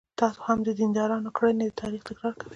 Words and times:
نن 0.19 0.33
هم 0.45 0.59
د 0.67 0.69
دیندارانو 0.79 1.29
کړنې 1.37 1.63
د 1.67 1.73
تاریخ 1.81 2.01
تکرار 2.09 2.33
کوي. 2.39 2.49